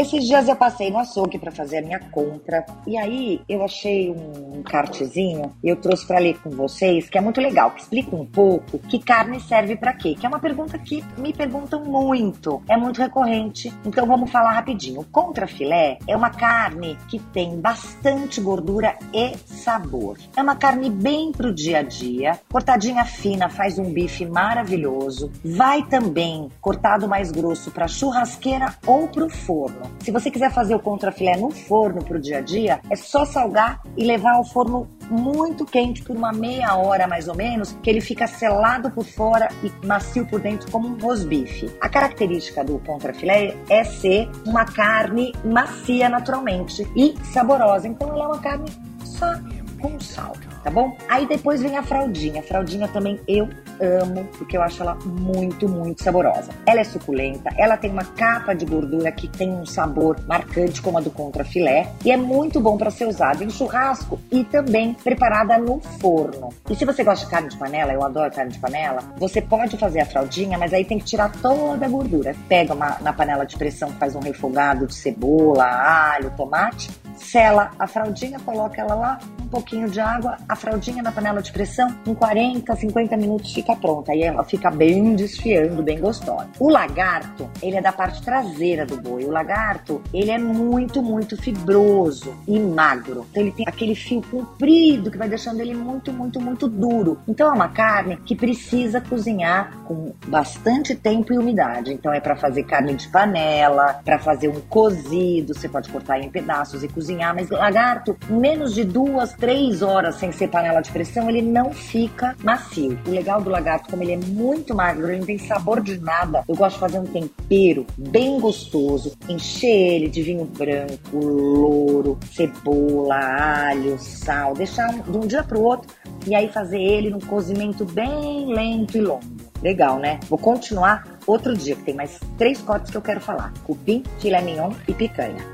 Esses 0.00 0.24
dias 0.24 0.48
eu 0.48 0.56
passei 0.56 0.90
no 0.90 0.98
açougue 0.98 1.38
para 1.38 1.52
fazer 1.52 1.76
a 1.76 1.82
minha 1.82 2.00
compra 2.00 2.64
e 2.86 2.96
aí 2.96 3.42
eu 3.46 3.62
achei 3.62 4.10
um 4.10 4.62
cartezinho 4.62 5.54
e 5.62 5.68
eu 5.68 5.76
trouxe 5.76 6.06
para 6.06 6.18
ler 6.18 6.40
com 6.40 6.48
vocês 6.48 7.10
que 7.10 7.18
é 7.18 7.20
muito 7.20 7.38
legal, 7.38 7.70
que 7.72 7.82
explica 7.82 8.16
um 8.16 8.24
pouco 8.24 8.78
que 8.78 8.98
carne 8.98 9.38
serve 9.40 9.76
para 9.76 9.92
quê, 9.92 10.16
que 10.18 10.24
é 10.24 10.28
uma 10.30 10.38
pergunta 10.38 10.78
que 10.78 11.04
me 11.18 11.34
perguntam 11.34 11.84
muito, 11.84 12.62
é 12.66 12.78
muito 12.78 12.96
recorrente, 12.98 13.70
então 13.84 14.06
vamos 14.06 14.30
falar 14.30 14.52
rapidinho. 14.52 15.04
Contra 15.12 15.46
filé 15.46 15.98
é 16.08 16.16
uma 16.16 16.30
carne 16.30 16.96
que 17.06 17.18
tem 17.18 17.60
bastante 17.60 18.40
gordura 18.40 18.96
e 19.12 19.36
sabor. 19.44 20.16
É 20.34 20.40
uma 20.40 20.56
carne 20.56 20.88
bem 20.88 21.30
pro 21.30 21.52
dia 21.52 21.80
a 21.80 21.82
dia, 21.82 22.40
cortadinha 22.50 23.04
fina, 23.04 23.50
faz 23.50 23.78
um 23.78 23.92
bife 23.92 24.24
maravilhoso. 24.24 25.30
Vai 25.44 25.82
também 25.82 26.48
cortado 26.58 27.06
mais 27.06 27.30
grosso 27.30 27.70
para 27.70 27.86
churrasqueira 27.86 28.74
ou 28.86 29.06
pro 29.06 29.28
forno. 29.28 29.89
Se 29.98 30.10
você 30.10 30.30
quiser 30.30 30.50
fazer 30.50 30.74
o 30.74 30.80
contrafilé 30.80 31.36
no 31.36 31.50
forno 31.50 32.02
para 32.02 32.16
o 32.16 32.20
dia 32.20 32.38
a 32.38 32.40
dia, 32.40 32.80
é 32.88 32.96
só 32.96 33.24
salgar 33.24 33.82
e 33.96 34.04
levar 34.04 34.34
ao 34.34 34.44
forno 34.44 34.88
muito 35.10 35.64
quente 35.64 36.02
por 36.02 36.16
uma 36.16 36.32
meia 36.32 36.74
hora 36.76 37.06
mais 37.06 37.28
ou 37.28 37.34
menos, 37.34 37.76
que 37.82 37.90
ele 37.90 38.00
fica 38.00 38.26
selado 38.26 38.90
por 38.90 39.04
fora 39.04 39.48
e 39.62 39.86
macio 39.86 40.26
por 40.26 40.40
dentro 40.40 40.70
como 40.70 40.88
um 40.88 40.98
rosbife. 40.98 41.70
A 41.80 41.88
característica 41.88 42.64
do 42.64 42.78
contrafilé 42.78 43.56
é 43.68 43.84
ser 43.84 44.30
uma 44.46 44.64
carne 44.64 45.32
macia 45.44 46.08
naturalmente 46.08 46.86
e 46.96 47.14
saborosa. 47.24 47.88
Então 47.88 48.08
ela 48.08 48.24
é 48.24 48.26
uma 48.28 48.40
carne 48.40 48.70
só 49.04 49.34
com 49.80 49.98
sal, 50.00 50.32
tá 50.62 50.70
bom? 50.70 50.96
Aí 51.08 51.26
depois 51.26 51.62
vem 51.62 51.76
a 51.76 51.82
fraldinha. 51.82 52.40
A 52.40 52.44
fraldinha 52.44 52.88
também 52.88 53.20
eu 53.26 53.48
amo, 53.80 54.24
porque 54.36 54.56
eu 54.56 54.62
acho 54.62 54.82
ela 54.82 54.96
muito, 55.04 55.68
muito 55.68 56.02
saborosa. 56.02 56.50
Ela 56.66 56.80
é 56.80 56.84
suculenta, 56.84 57.50
ela 57.56 57.76
tem 57.76 57.90
uma 57.90 58.04
capa 58.04 58.54
de 58.54 58.64
gordura 58.64 59.10
que 59.10 59.28
tem 59.28 59.50
um 59.50 59.66
sabor 59.66 60.18
marcante 60.26 60.82
como 60.82 60.98
a 60.98 61.00
do 61.00 61.10
contrafilé 61.10 61.90
e 62.04 62.10
é 62.10 62.16
muito 62.16 62.60
bom 62.60 62.76
para 62.76 62.90
ser 62.90 63.06
usado 63.06 63.42
em 63.42 63.50
churrasco 63.50 64.18
e 64.30 64.44
também 64.44 64.94
preparada 64.94 65.58
no 65.58 65.80
forno. 66.00 66.50
E 66.68 66.74
se 66.74 66.84
você 66.84 67.02
gosta 67.02 67.24
de 67.24 67.30
carne 67.30 67.48
de 67.48 67.56
panela, 67.56 67.92
eu 67.92 68.04
adoro 68.04 68.30
carne 68.30 68.52
de 68.52 68.58
panela, 68.58 69.02
você 69.16 69.40
pode 69.40 69.76
fazer 69.76 70.00
a 70.00 70.06
fraldinha, 70.06 70.58
mas 70.58 70.72
aí 70.72 70.84
tem 70.84 70.98
que 70.98 71.04
tirar 71.04 71.30
toda 71.40 71.86
a 71.86 71.88
gordura. 71.88 72.34
Pega 72.48 72.74
uma 72.74 72.98
na 73.00 73.12
panela 73.12 73.44
de 73.44 73.56
pressão, 73.56 73.90
faz 73.92 74.14
um 74.14 74.20
refogado 74.20 74.86
de 74.86 74.94
cebola, 74.94 75.64
alho, 75.64 76.30
tomate, 76.36 76.90
sela 77.20 77.70
a 77.78 77.86
fraldinha, 77.86 78.38
coloca 78.40 78.80
ela 78.80 78.94
lá, 78.94 79.18
um 79.42 79.48
pouquinho 79.48 79.88
de 79.88 80.00
água, 80.00 80.36
a 80.48 80.56
fraldinha 80.56 81.02
na 81.02 81.12
panela 81.12 81.42
de 81.42 81.52
pressão, 81.52 81.94
em 82.06 82.14
40, 82.14 82.74
50 82.74 83.16
minutos 83.16 83.52
fica 83.52 83.76
pronta. 83.76 84.12
Aí 84.12 84.22
ela 84.22 84.44
fica 84.44 84.70
bem 84.70 85.14
desfiando, 85.14 85.82
bem 85.82 86.00
gostosa. 86.00 86.48
O 86.58 86.68
lagarto, 86.68 87.48
ele 87.62 87.76
é 87.76 87.82
da 87.82 87.92
parte 87.92 88.22
traseira 88.22 88.86
do 88.86 88.96
boi. 88.96 89.24
O 89.24 89.30
lagarto, 89.30 90.02
ele 90.12 90.30
é 90.30 90.38
muito, 90.38 91.02
muito 91.02 91.36
fibroso 91.36 92.34
e 92.46 92.58
magro. 92.58 93.26
Então 93.30 93.42
ele 93.42 93.52
tem 93.52 93.66
aquele 93.68 93.94
fio 93.94 94.22
comprido 94.30 95.10
que 95.10 95.18
vai 95.18 95.28
deixando 95.28 95.60
ele 95.60 95.74
muito, 95.74 96.12
muito, 96.12 96.40
muito 96.40 96.68
duro. 96.68 97.18
Então 97.26 97.48
é 97.48 97.52
uma 97.52 97.68
carne 97.68 98.16
que 98.18 98.34
precisa 98.34 99.00
cozinhar 99.00 99.76
com 99.84 100.12
bastante 100.26 100.94
tempo 100.94 101.32
e 101.32 101.38
umidade. 101.38 101.92
Então 101.92 102.12
é 102.12 102.20
para 102.20 102.36
fazer 102.36 102.64
carne 102.64 102.94
de 102.94 103.08
panela, 103.08 104.00
para 104.04 104.18
fazer 104.18 104.48
um 104.48 104.60
cozido, 104.60 105.54
você 105.54 105.68
pode 105.68 105.88
cortar 105.90 106.20
em 106.20 106.30
pedaços 106.30 106.82
e 106.82 106.88
cozinhar, 106.88 107.09
mas 107.16 107.50
lagarto, 107.50 108.16
menos 108.28 108.74
de 108.74 108.84
duas, 108.84 109.32
três 109.34 109.82
horas 109.82 110.16
sem 110.16 110.32
ser 110.32 110.48
panela 110.48 110.80
de 110.80 110.90
pressão, 110.90 111.28
ele 111.28 111.42
não 111.42 111.72
fica 111.72 112.36
macio. 112.42 112.98
O 113.06 113.10
legal 113.10 113.40
do 113.40 113.50
lagarto, 113.50 113.90
como 113.90 114.02
ele 114.02 114.12
é 114.12 114.16
muito 114.16 114.74
magro, 114.74 115.08
ele 115.08 115.18
não 115.18 115.26
tem 115.26 115.38
sabor 115.38 115.80
de 115.80 115.98
nada, 115.98 116.44
eu 116.48 116.54
gosto 116.54 116.74
de 116.74 116.80
fazer 116.80 116.98
um 116.98 117.04
tempero 117.04 117.86
bem 117.96 118.38
gostoso, 118.40 119.16
encher 119.28 119.94
ele 119.94 120.08
de 120.08 120.22
vinho 120.22 120.44
branco, 120.44 121.16
louro, 121.16 122.18
cebola, 122.32 123.16
alho, 123.16 123.98
sal, 123.98 124.54
deixar 124.54 124.88
de 124.92 125.16
um 125.16 125.26
dia 125.26 125.42
para 125.42 125.58
o 125.58 125.62
outro 125.62 125.88
e 126.26 126.34
aí 126.34 126.48
fazer 126.48 126.80
ele 126.80 127.10
num 127.10 127.20
cozimento 127.20 127.84
bem 127.84 128.52
lento 128.52 128.96
e 128.96 129.00
longo. 129.00 129.50
Legal, 129.62 129.98
né? 129.98 130.18
Vou 130.28 130.38
continuar 130.38 131.06
outro 131.26 131.54
dia, 131.54 131.76
que 131.76 131.82
tem 131.82 131.94
mais 131.94 132.18
três 132.38 132.60
cortes 132.62 132.90
que 132.90 132.96
eu 132.96 133.02
quero 133.02 133.20
falar: 133.20 133.52
cupim, 133.64 134.02
filé 134.18 134.40
mignon 134.40 134.72
e 134.88 134.94
picanha. 134.94 135.44